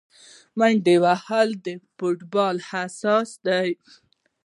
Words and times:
منډه 0.57 0.95
وهل 1.03 1.49
د 1.65 1.67
فوټبال 1.97 2.55
اساس 2.83 3.29
دی. 3.47 3.69